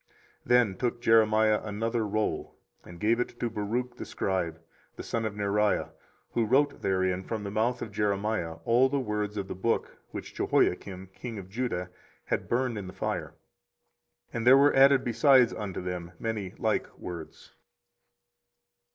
24:036:032 0.01 0.09
Then 0.49 0.75
took 0.79 0.99
Jeremiah 1.03 1.61
another 1.63 2.07
roll, 2.07 2.57
and 2.83 2.99
gave 2.99 3.19
it 3.19 3.39
to 3.39 3.51
Baruch 3.51 3.97
the 3.97 4.05
scribe, 4.05 4.59
the 4.95 5.03
son 5.03 5.25
of 5.25 5.35
Neriah; 5.35 5.91
who 6.31 6.43
wrote 6.43 6.81
therein 6.81 7.23
from 7.23 7.43
the 7.43 7.51
mouth 7.51 7.83
of 7.83 7.91
Jeremiah 7.91 8.53
all 8.65 8.89
the 8.89 8.99
words 8.99 9.37
of 9.37 9.47
the 9.47 9.53
book 9.53 9.99
which 10.09 10.33
Jehoiakim 10.33 11.11
king 11.13 11.37
of 11.37 11.49
Judah 11.49 11.91
had 12.25 12.49
burned 12.49 12.79
in 12.79 12.87
the 12.87 12.93
fire: 12.93 13.35
and 14.33 14.47
there 14.47 14.57
were 14.57 14.73
added 14.73 15.03
besides 15.03 15.53
unto 15.53 15.81
them 15.83 16.13
many 16.17 16.55
like 16.57 16.97
words. 16.97 17.53